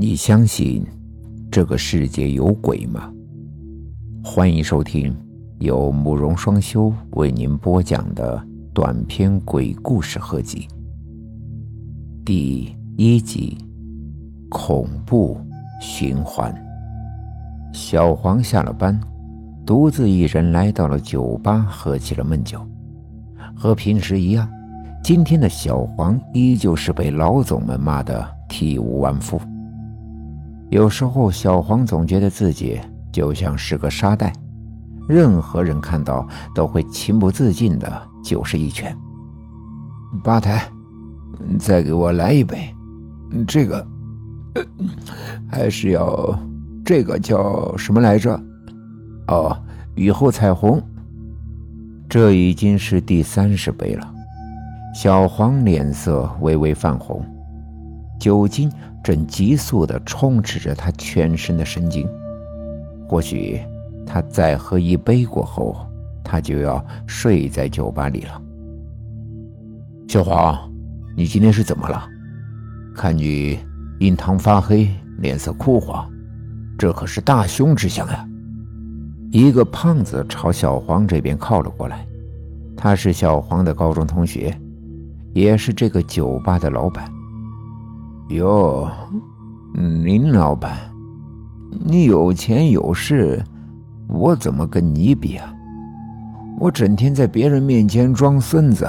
[0.00, 0.86] 你相信
[1.50, 3.12] 这个世界有鬼吗？
[4.22, 5.12] 欢迎收听
[5.58, 8.40] 由慕容双修为您播讲的
[8.72, 10.68] 短篇鬼故事合集
[12.24, 13.58] 第一集
[14.48, 15.36] 《恐怖
[15.80, 16.54] 循环》。
[17.76, 18.96] 小黄下了班，
[19.66, 22.64] 独自一人来到了酒吧，喝起了闷酒。
[23.52, 24.48] 和平时一样，
[25.02, 29.40] 今天的小黄依旧是被老总们骂得体无完肤。
[30.70, 32.78] 有时候，小黄总觉得自己
[33.12, 34.32] 就像是个沙袋，
[35.08, 38.94] 任何人看到都会情不自禁的就是一拳。
[40.22, 40.62] 吧台，
[41.58, 42.74] 再给我来一杯，
[43.46, 43.86] 这个
[45.50, 46.38] 还是要
[46.84, 48.38] 这个叫什么来着？
[49.28, 49.56] 哦，
[49.94, 50.82] 雨后彩虹。
[52.10, 54.14] 这已经是第三十杯了，
[54.94, 57.22] 小黄脸色微微泛红，
[58.18, 58.70] 酒精。
[59.04, 62.06] 正急速地充斥着他全身的神经，
[63.08, 63.58] 或许
[64.04, 65.74] 他再喝一杯过后，
[66.22, 68.42] 他就要睡在酒吧里了。
[70.06, 70.70] 小黄，
[71.16, 72.06] 你今天是怎么了？
[72.94, 73.58] 看你
[74.00, 76.06] 印堂发黑，脸色枯黄，
[76.76, 78.28] 这可是大凶之相呀！
[79.30, 82.06] 一个胖子朝小黄这边靠了过来，
[82.76, 84.54] 他是小黄的高中同学，
[85.32, 87.10] 也是这个酒吧的老板。
[88.28, 88.86] 哟，
[89.74, 90.76] 林老板，
[91.86, 93.42] 你有钱有势，
[94.06, 95.50] 我怎么跟你比啊？
[96.58, 98.86] 我整天在别人面前装孙子，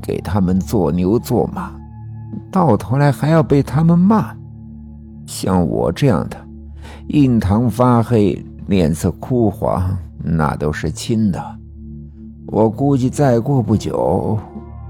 [0.00, 1.72] 给他们做牛做马，
[2.52, 4.32] 到头来还要被他们骂。
[5.26, 6.36] 像我这样的，
[7.08, 11.44] 印堂发黑，脸色枯黄，那都是轻的。
[12.46, 14.38] 我估计再过不久，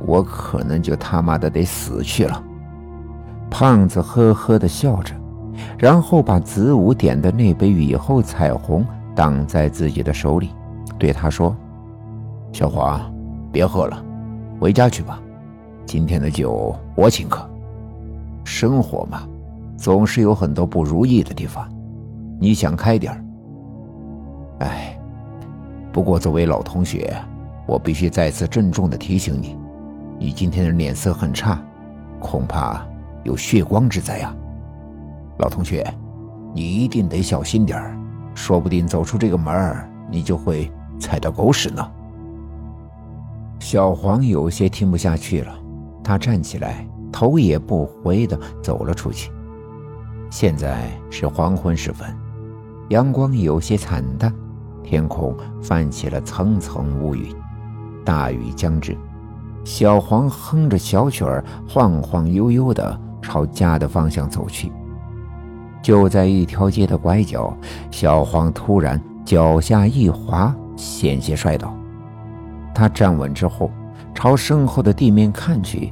[0.06, 2.44] 我可能就他妈的得死去了。
[3.50, 5.14] 胖子呵呵的笑着，
[5.78, 10.50] 然后把子午点的那杯雨后彩虹挡在自己的手里，
[10.98, 11.56] 对他说
[12.52, 13.00] ：“小黄，
[13.50, 14.04] 别喝了，
[14.60, 15.20] 回家去吧。
[15.86, 17.48] 今天的酒我请客。
[18.44, 19.22] 生活嘛，
[19.76, 21.68] 总是有很多不如意的地方，
[22.38, 23.24] 你想开点儿。
[24.60, 24.98] 哎，
[25.92, 27.14] 不过作为老同学，
[27.66, 29.56] 我必须再次郑重的提醒你，
[30.18, 31.60] 你今天的脸色很差，
[32.20, 32.86] 恐怕……”
[33.24, 34.34] 有血光之灾呀，
[35.38, 35.86] 老同学，
[36.54, 37.98] 你一定得小心点儿，
[38.34, 41.86] 说不定走出这个门儿，你就会踩到狗屎呢。
[43.58, 45.52] 小黄有些听不下去了，
[46.02, 49.30] 他站起来，头也不回的走了出去。
[50.30, 52.08] 现在是黄昏时分，
[52.90, 54.32] 阳光有些惨淡，
[54.82, 57.34] 天空泛起了层层乌云，
[58.04, 58.96] 大雨将至。
[59.64, 62.98] 小黄哼着小曲儿，晃晃悠悠的。
[63.20, 64.72] 朝家的方向走去，
[65.82, 67.56] 就在一条街的拐角，
[67.90, 71.74] 小黄突然脚下一滑，险些摔倒。
[72.74, 73.70] 他站稳之后，
[74.14, 75.90] 朝身后的地面看去，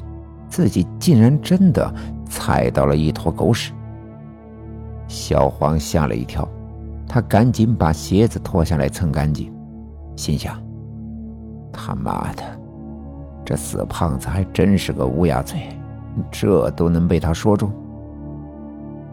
[0.48, 1.92] 自己竟然真的
[2.24, 3.72] 踩到了一坨狗屎。
[5.08, 6.48] 小黄吓了一跳，
[7.08, 9.52] 他赶紧把鞋子脱下来蹭干净，
[10.16, 10.60] 心想
[11.72, 12.42] ：“他妈的，
[13.44, 15.60] 这死胖子还真是个乌鸦嘴。”
[16.30, 17.70] 这都能被他说中。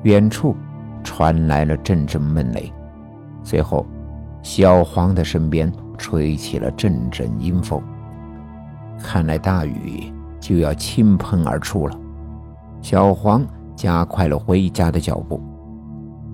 [0.04, 0.56] 远处
[1.04, 2.72] 传来了阵阵闷雷，
[3.44, 3.86] 随后，
[4.42, 7.82] 小黄的身边吹起了阵阵阴风。
[9.02, 12.00] 看来大雨就要倾盆而出了。
[12.82, 15.42] 小黄加快了回家的脚步。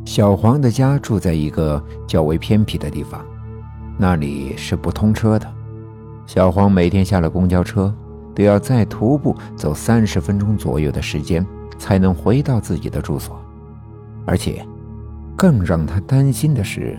[0.05, 3.23] 小黄的家住在一个较为偏僻的地方，
[3.97, 5.45] 那里是不通车的。
[6.25, 7.93] 小黄每天下了公交车。
[8.35, 11.45] 都要再徒步走三十分钟左右的时间，
[11.77, 13.39] 才能回到自己的住所。
[14.25, 14.65] 而且，
[15.35, 16.97] 更让他担心的是，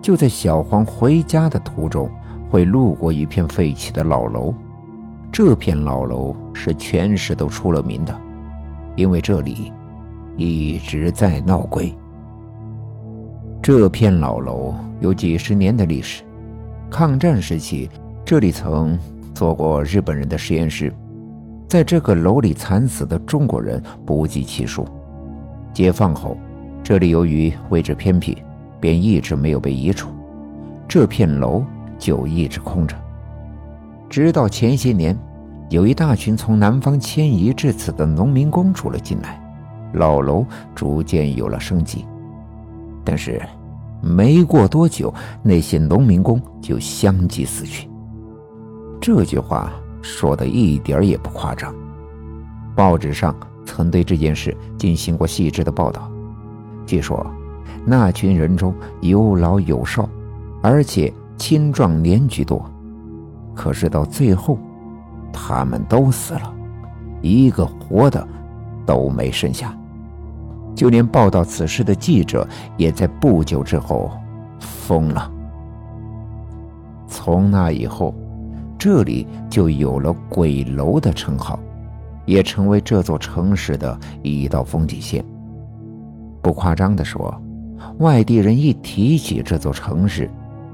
[0.00, 2.10] 就在小黄回家的途中，
[2.48, 4.54] 会路过一片废弃的老楼。
[5.30, 8.20] 这片老楼是全市都出了名的，
[8.96, 9.72] 因为这里
[10.36, 11.94] 一直在闹鬼。
[13.62, 16.24] 这片老楼有几十年的历史，
[16.90, 17.88] 抗战时期
[18.24, 18.98] 这里曾。
[19.40, 20.92] 做过日本人的实验室，
[21.66, 24.86] 在这个楼里惨死的中国人不计其数。
[25.72, 26.36] 解放后，
[26.82, 28.36] 这里由于位置偏僻，
[28.78, 30.10] 便一直没有被移除，
[30.86, 31.64] 这片楼
[31.98, 32.94] 就一直空着。
[34.10, 35.18] 直到前些年，
[35.70, 39.40] 有一大群从南方迁移至此的农民工住了进来，
[39.94, 40.44] 老楼
[40.74, 42.04] 逐渐有了生机。
[43.02, 43.40] 但是，
[44.02, 45.10] 没过多久，
[45.42, 47.88] 那些农民工就相继死去。
[49.00, 51.74] 这句话说的一点也不夸张，
[52.76, 56.10] 报纸上曾对这件事进行过细致的报道。
[56.84, 57.24] 据说，
[57.84, 60.08] 那群人中有老有少，
[60.62, 62.62] 而且青壮年居多。
[63.54, 64.58] 可是到最后，
[65.32, 66.54] 他们都死了，
[67.22, 68.26] 一个活的
[68.84, 69.74] 都没剩下。
[70.74, 74.10] 就连报道此事的记者，也在不久之后
[74.58, 75.30] 疯了。
[77.06, 78.14] 从那以后，
[78.80, 81.60] 这里就有了“鬼楼”的称号，
[82.24, 85.22] 也成为这座城市的一道风景线。
[86.40, 87.38] 不夸张地说，
[87.98, 90.30] 外地人一提起这座城市，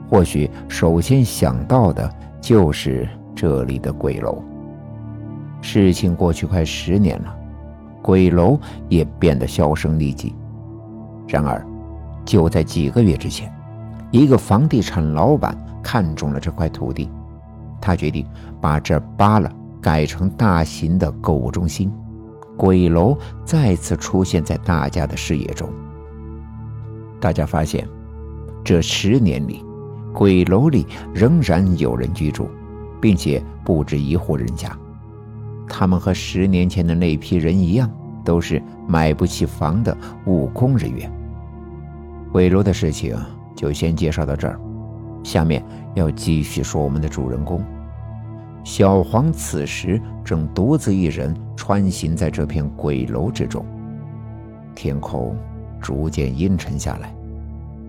[0.09, 2.09] 或许首先想到的
[2.41, 4.41] 就是这里的鬼楼。
[5.61, 7.37] 事情过去快十年了，
[8.01, 8.57] 鬼楼
[8.89, 10.33] 也变得销声匿迹。
[11.27, 11.67] 然而，
[12.25, 13.53] 就在几个月之前，
[14.13, 17.11] 一个房地产老板看中了这块土地，
[17.81, 18.27] 他决定
[18.61, 19.51] 把这扒了，
[19.81, 21.93] 改成大型的购物中心。
[22.57, 25.69] 鬼楼再次出现在大家的视野中。
[27.21, 27.87] 大家发现，
[28.65, 29.65] 这十年里，
[30.13, 32.49] 鬼楼里仍然有人居住，
[33.01, 34.71] 并且不止一户人家。
[35.69, 37.91] 他们和十年前的那批人一样，
[38.25, 39.97] 都是买不起房的
[40.27, 41.13] 务工人员。
[42.33, 43.17] 鬼楼的事情
[43.55, 44.59] 就先介绍到这儿，
[45.27, 45.61] 下面
[45.97, 47.61] 要继续说我们的主人公。
[48.63, 53.67] 小黄此时正独自一人穿行在这片鬼楼之中，
[54.73, 55.37] 天空
[55.81, 57.13] 逐渐阴沉下来，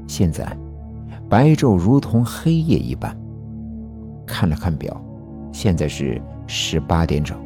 [0.07, 0.45] 现在
[1.29, 3.15] 白昼如同黑夜一般。
[4.25, 4.99] 看了看表，
[5.51, 7.37] 现在是十八点整。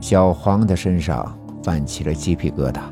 [0.00, 2.82] 小黄的身上泛起了鸡皮疙瘩，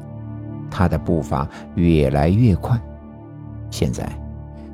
[0.69, 2.77] 他的步伐越来越快，
[3.71, 4.09] 现在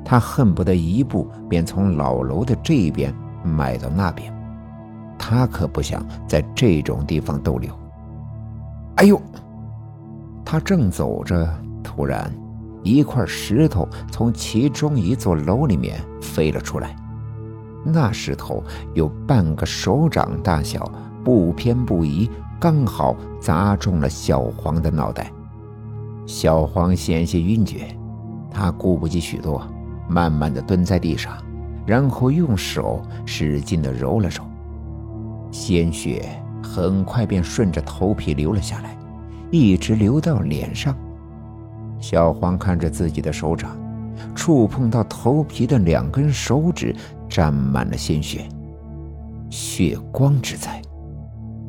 [0.05, 3.13] 他恨不得一步便从老楼的这边
[3.43, 4.31] 迈到那边。
[5.17, 7.73] 他可不想在这种地方逗留。
[8.97, 9.19] 哎呦！
[10.45, 11.51] 他正走着，
[11.83, 12.31] 突然，
[12.83, 16.95] 一块石头从其中一座楼里面飞了出来。
[17.83, 18.63] 那石头
[18.93, 20.87] 有半个手掌大小，
[21.23, 22.29] 不偏不倚，
[22.59, 25.31] 刚好砸中了小黄的脑袋。
[26.27, 27.97] 小黄险些晕厥，
[28.51, 29.61] 他顾不及许多，
[30.07, 31.37] 慢慢的蹲在地上，
[31.85, 34.43] 然后用手使劲的揉了揉。
[35.51, 36.29] 鲜血
[36.61, 38.97] 很快便顺着头皮流了下来，
[39.51, 40.95] 一直流到脸上。
[41.99, 43.77] 小黄看着自己的手掌，
[44.35, 46.93] 触碰到头皮的两根手指
[47.29, 48.47] 沾满了鲜血，
[49.49, 50.81] 血光之灾。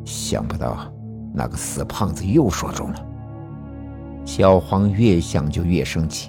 [0.05, 0.77] 想不到
[1.33, 3.07] 那个死胖子又说中了。
[4.25, 6.29] 小黄越想就越生气，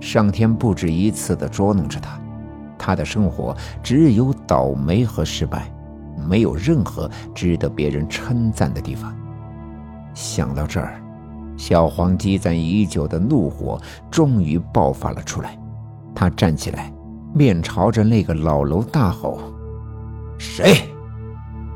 [0.00, 2.20] 上天不止一次的捉弄着他，
[2.78, 5.70] 他的生活只有倒霉和失败。
[6.28, 9.16] 没有任何值得别人称赞的地方。
[10.14, 11.00] 想到这儿，
[11.56, 13.80] 小黄积攒已久的怒火
[14.10, 15.56] 终于爆发了出来。
[16.14, 16.92] 他站起来，
[17.32, 19.38] 面朝着那个老楼大吼
[20.38, 20.90] ：“谁？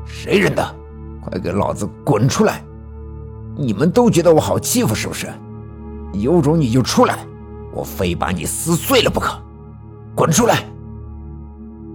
[0.05, 0.75] 谁人的？
[1.21, 2.61] 快给老子滚出来！
[3.55, 5.27] 你们都觉得我好欺负是不是？
[6.11, 7.19] 有种你就出来，
[7.73, 9.37] 我非把你撕碎了不可！
[10.15, 10.63] 滚出来！”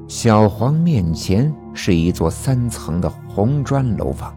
[0.09, 4.35] 小黄面前是一座三层的红砖楼房，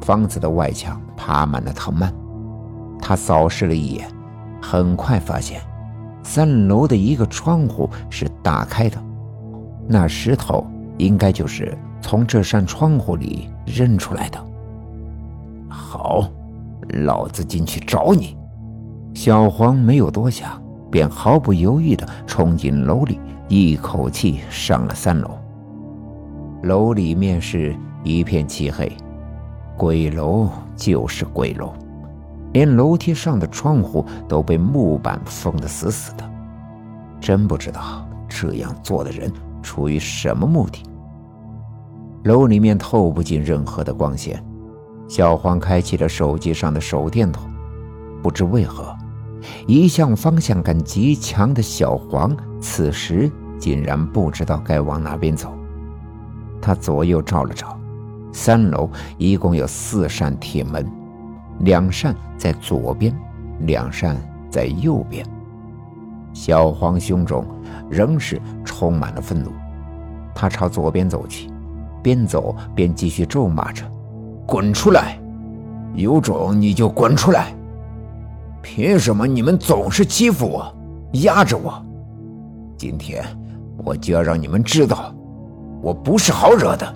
[0.00, 2.14] 房子的外墙爬满了藤蔓。
[3.00, 4.08] 他扫视了一眼，
[4.62, 5.60] 很快发现
[6.22, 8.96] 三楼的一个窗户是打开的，
[9.86, 10.64] 那石头
[10.96, 14.42] 应该就是从这扇窗户里扔出来的。
[15.68, 16.30] 好，
[17.04, 18.36] 老子进去找你！
[19.14, 23.18] 小黄没有多想，便毫不犹豫地冲进楼里。
[23.46, 25.38] 一口气上了三楼，
[26.62, 28.90] 楼里面是一片漆黑，
[29.76, 31.74] 鬼楼就是鬼楼，
[32.54, 36.24] 连楼梯上的窗户都被木板封得死死的。
[37.20, 39.30] 真不知道这样做的人
[39.62, 40.82] 出于什么目的。
[42.24, 44.42] 楼里面透不进任何的光线，
[45.06, 47.46] 小黄开启了手机上的手电筒，
[48.22, 48.93] 不知为何。
[49.66, 55.52] 一向方向感极强的小黄，此时竟然不知道该往哪边走。
[56.60, 57.78] 他左右照了照，
[58.32, 60.90] 三楼一共有四扇铁门，
[61.60, 63.14] 两扇在左边，
[63.60, 64.16] 两扇
[64.50, 65.24] 在右边。
[66.32, 67.46] 小黄胸中
[67.88, 69.50] 仍是充满了愤怒，
[70.34, 71.48] 他朝左边走去，
[72.02, 73.84] 边走边继续咒骂着
[74.46, 75.18] ：“滚出来！
[75.94, 77.54] 有种你就滚出来！”
[78.64, 80.74] 凭什么你们总是欺负我，
[81.22, 81.84] 压着我？
[82.78, 83.22] 今天
[83.84, 85.14] 我就要让你们知道，
[85.82, 86.94] 我不是好惹的。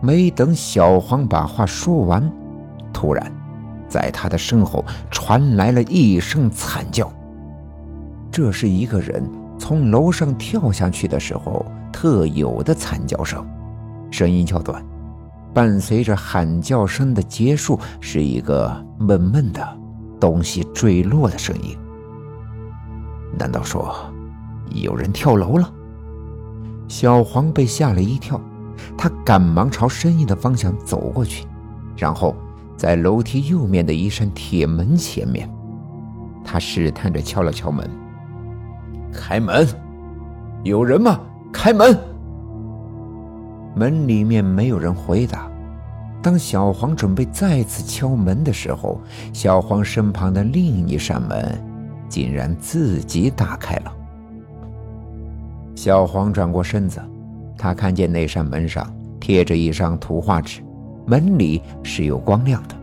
[0.00, 2.32] 没等小黄把话说完，
[2.92, 3.30] 突然，
[3.88, 7.12] 在他的身后传来了一声惨叫。
[8.30, 13.44] 这是一个人从楼上跳下去的时候特有的惨叫声，
[14.08, 14.82] 声音较短，
[15.54, 19.66] 伴随着喊叫声的结束，是一个闷闷的
[20.20, 21.76] 东西坠落的声音。
[23.38, 23.94] 难道说
[24.70, 25.72] 有人跳楼了？
[26.88, 28.40] 小黄被吓了一跳，
[28.96, 31.46] 他赶忙朝声音的方向走过去，
[31.96, 32.34] 然后
[32.76, 35.50] 在楼梯右面的一扇铁门前面，
[36.44, 37.88] 他试探着敲了敲门。
[39.12, 39.66] 开门，
[40.62, 41.20] 有人吗？
[41.52, 41.98] 开门。
[43.74, 45.50] 门里面没有人回答。
[46.22, 49.00] 当小黄准备再次敲门的时候，
[49.32, 51.60] 小黄身旁的另一扇门
[52.08, 53.92] 竟然自己打开了。
[55.74, 57.00] 小黄转过身子，
[57.58, 58.88] 他看见那扇门上
[59.18, 60.60] 贴着一张图画纸，
[61.06, 62.74] 门里是有光亮的，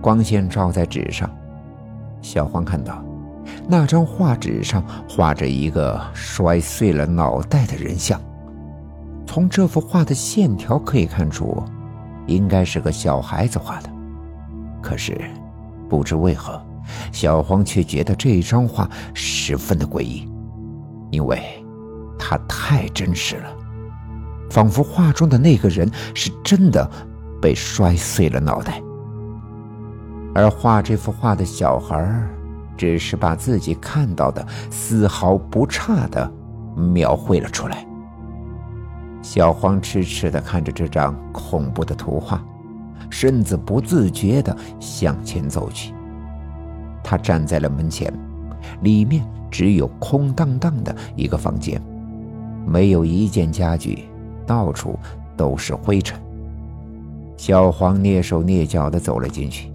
[0.00, 1.28] 光线照在纸上。
[2.22, 3.04] 小黄看到。
[3.66, 8.20] 那张画纸上画着一个摔碎了脑袋的人像，
[9.32, 11.62] 从这幅画的线条可以看出，
[12.26, 13.88] 应该是个小孩子画的。
[14.82, 15.16] 可是，
[15.88, 16.60] 不知为何，
[17.12, 20.28] 小黄却觉得这张画十分的诡异，
[21.12, 21.40] 因为
[22.18, 23.56] 它太真实了，
[24.50, 26.90] 仿佛画中的那个人是真的
[27.40, 28.82] 被摔碎了脑袋，
[30.34, 32.20] 而画这幅画的小孩
[32.76, 36.28] 只是把自己看到的丝毫不差的
[36.74, 37.86] 描绘了出来。
[39.22, 42.42] 小黄痴痴地看着这张恐怖的图画，
[43.10, 45.92] 身子不自觉地向前走去。
[47.02, 48.12] 他站在了门前，
[48.82, 51.80] 里面只有空荡荡的一个房间，
[52.66, 54.04] 没有一件家具，
[54.46, 54.98] 到处
[55.36, 56.20] 都是灰尘。
[57.36, 59.72] 小黄蹑手蹑脚地走了进去。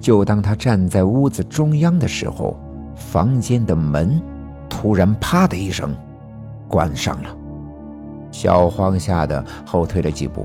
[0.00, 2.56] 就当他站在屋子中央的时候，
[2.94, 4.20] 房间的门
[4.68, 5.94] 突然“啪”的一声
[6.68, 7.36] 关上了。
[8.32, 10.44] 小黄吓得后退了几步，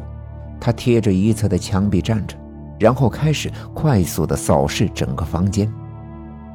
[0.60, 2.38] 他贴着一侧的墙壁站着，
[2.80, 5.68] 然后开始快速的扫视整个房间。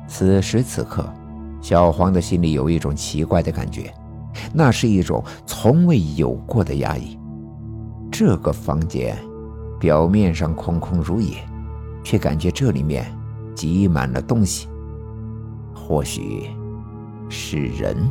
[0.06, 1.04] 此时此刻，
[1.60, 3.92] 小黄的心里有一种奇怪的感觉，
[4.52, 7.18] 那是一种从未有过的压抑。
[8.12, 9.16] 这个房间
[9.80, 11.34] 表面上空空如也。
[12.04, 13.06] 却感觉这里面
[13.54, 14.66] 挤满了东西，
[15.72, 16.50] 或许
[17.28, 18.10] 是人，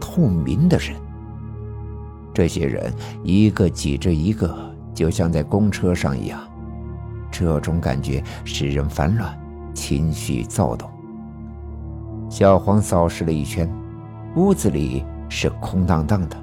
[0.00, 0.96] 透明的人。
[2.38, 4.56] 这些人一个挤着一个，
[4.94, 6.38] 就像在公车上一样。
[7.32, 9.36] 这种感觉使人烦乱，
[9.74, 10.88] 情绪躁动。
[12.30, 13.68] 小黄扫视了一圈，
[14.36, 16.36] 屋子里是空荡荡的，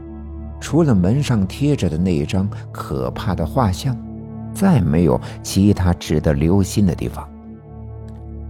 [0.60, 3.98] 除了门上贴着的那一张可怕的画像。
[4.54, 7.25] 再没有其他值得留心的地方。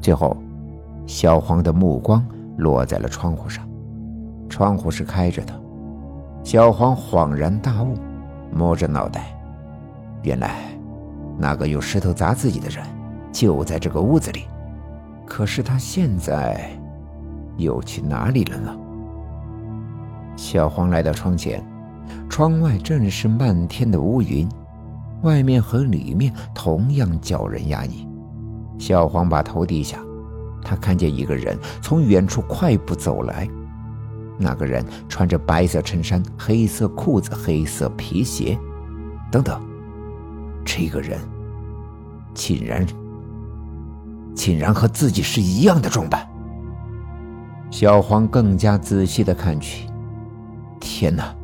[0.02, 0.36] 最后，
[1.06, 2.26] 小黄的目光
[2.58, 3.70] 落在了窗户上，
[4.50, 5.62] 窗户是开着的。
[6.46, 7.98] 小黄恍然大悟，
[8.54, 9.36] 摸着脑袋，
[10.22, 10.62] 原来
[11.40, 12.86] 那个用石头砸自己的人
[13.32, 14.44] 就在这个屋子里。
[15.26, 16.70] 可是他现在
[17.58, 18.78] 又去哪里了呢？
[20.36, 21.66] 小黄来到窗前，
[22.30, 24.48] 窗外正是漫天的乌云。
[25.24, 28.08] 外面和里面同样叫人压抑。
[28.78, 29.98] 小黄把头低下，
[30.62, 33.50] 他看见一个人从远处快步走来。
[34.38, 38.58] 那个人穿着白色衬衫、黑色裤子、黑色皮鞋，
[39.32, 39.62] 等等。
[40.66, 41.20] 这个人
[42.34, 42.86] 竟然
[44.34, 46.28] 竟然和自己是一样的装扮。
[47.72, 49.88] 小黄更加仔细的看去，
[50.80, 51.36] 天哪，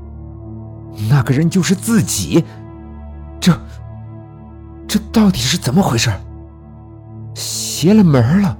[1.10, 2.43] 那个人就是自己！
[3.39, 3.51] 这，
[4.88, 6.12] 这到底是怎么回事？
[7.33, 8.57] 邪了门了！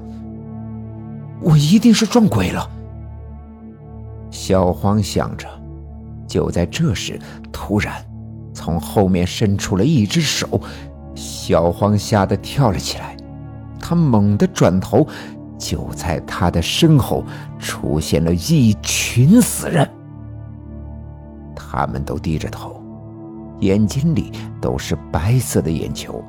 [1.40, 2.70] 我一定是撞鬼了。
[4.32, 5.48] 小黄想着，
[6.28, 7.20] 就在这时，
[7.52, 7.94] 突然
[8.54, 10.60] 从后面伸出了一只手，
[11.14, 13.16] 小黄吓得跳了起来。
[13.80, 15.06] 他猛地转头，
[15.58, 17.24] 就在他的身后
[17.60, 19.88] 出现了一群死人，
[21.54, 22.82] 他们都低着头。
[23.60, 26.24] 眼睛里都是白色的眼球，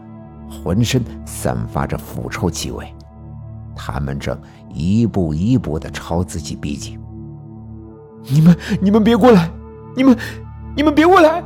[0.51, 2.87] 浑身散发着腐臭气味。
[3.75, 7.01] 他们正一步一步的朝自己逼近。
[8.25, 9.51] 你们，你们别过来！
[9.95, 10.17] 你们，
[10.77, 11.43] 你们别过来！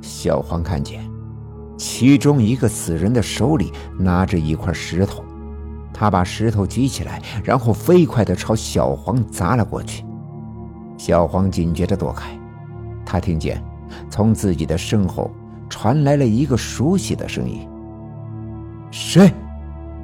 [0.00, 1.08] 小黄看见，
[1.76, 5.24] 其中一个死人的手里拿着一块石头，
[5.92, 10.04] 他把石头举起来，然后飞快的朝小黄砸了过去。
[10.96, 12.30] 小黄警觉的躲开，
[13.04, 13.62] 他听见。
[14.10, 15.30] 从自己的身后
[15.70, 17.66] 传来了一个熟悉的声音
[18.90, 19.32] ：“谁？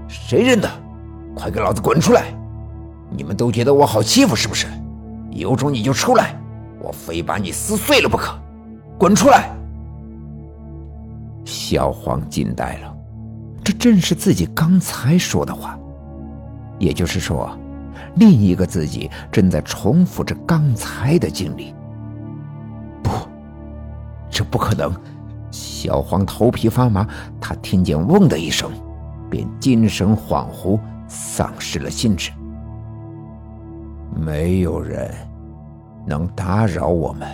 [0.09, 0.71] 谁认的？
[1.35, 2.33] 快给老子滚出来！
[3.17, 4.67] 你们都觉得我好欺负是不是？
[5.31, 6.37] 有种你就出来，
[6.81, 8.33] 我非把你撕碎了不可！
[8.99, 9.51] 滚出来！
[11.45, 12.97] 小黄惊呆了，
[13.63, 15.79] 这正是自己刚才说的话，
[16.79, 17.51] 也就是说，
[18.17, 21.75] 另一个自己正在重复着刚才的经历。
[23.03, 23.11] 不，
[24.31, 24.93] 这不可能！
[25.51, 27.07] 小黄头皮发麻，
[27.41, 28.71] 他听见“嗡”的一声，
[29.29, 30.79] 便精神恍惚，
[31.09, 32.31] 丧失了兴致。
[34.25, 35.13] 没有人
[36.07, 37.29] 能打扰我们。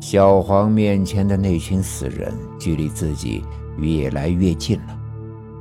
[0.00, 3.42] 小黄面前的那群死人距离自己
[3.78, 4.98] 越来越近了，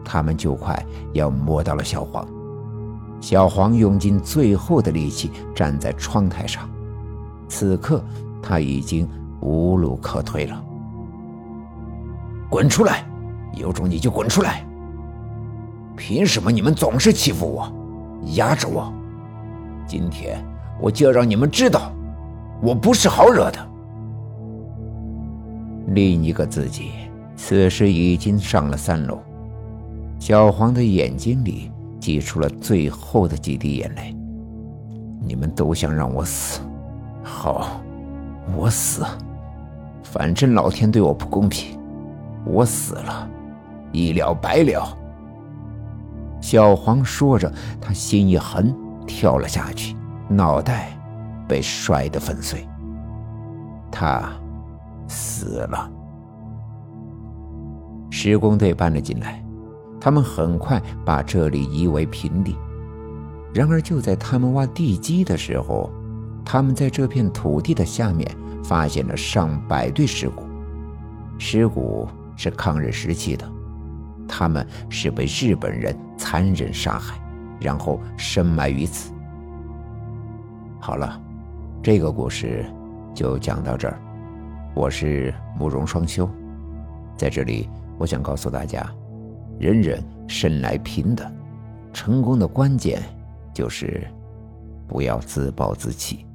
[0.03, 0.77] 他们就快
[1.13, 2.27] 要摸到了小黄。
[3.21, 6.69] 小黄用尽最后的力气站在窗台上，
[7.47, 8.03] 此刻
[8.41, 9.07] 他已经
[9.39, 10.61] 无路可退了。
[12.49, 13.07] 滚出来！
[13.53, 14.67] 有种你就滚出来！
[15.95, 17.71] 凭什么你们总是欺负我，
[18.35, 18.93] 压着我？
[19.87, 20.43] 今天
[20.81, 21.91] 我就要让你们知道，
[22.61, 23.59] 我不是好惹的。
[25.89, 26.91] 另一个自己
[27.35, 29.19] 此时已经上了三楼，
[30.19, 34.15] 小黄的眼睛里挤出了最后的几滴眼泪。
[35.21, 36.61] 你们都想让我死，
[37.23, 37.81] 好，
[38.55, 39.03] 我死，
[40.03, 41.79] 反正老天对我不公平，
[42.45, 43.29] 我死了，
[43.91, 44.97] 一了百了。
[46.41, 47.51] 小黄说着，
[47.81, 48.75] 他心一横。
[49.05, 49.95] 跳了下去，
[50.27, 50.97] 脑袋
[51.47, 52.67] 被摔得粉碎。
[53.91, 54.29] 他
[55.07, 55.91] 死了。
[58.09, 59.43] 施工队搬了进来，
[59.99, 62.55] 他们很快把这里夷为平地。
[63.53, 65.89] 然而，就在他们挖地基的时候，
[66.43, 68.29] 他们在这片土地的下面
[68.63, 70.43] 发现了上百对尸骨。
[71.37, 73.49] 尸骨是抗日时期的，
[74.27, 77.15] 他们是被日本人残忍杀害。
[77.59, 79.13] 然后深埋于此。
[80.79, 81.19] 好了，
[81.81, 82.65] 这个故事
[83.13, 83.99] 就讲到这儿。
[84.73, 86.29] 我是慕容双修，
[87.17, 88.85] 在这里，我想告诉大家，
[89.57, 91.31] 人人生来平等，
[91.93, 93.01] 成功的关键
[93.53, 94.05] 就是
[94.87, 96.25] 不要自暴自弃。